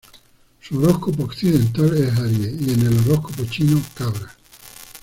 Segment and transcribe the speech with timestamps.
[0.61, 4.35] Su horóscopo occidental es Aries y en el horóscopo chino, Cabra.